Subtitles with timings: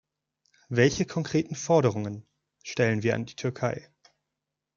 [0.69, 2.25] Welche konkreten Forderungen
[2.63, 3.87] stellen wir an die Türkei?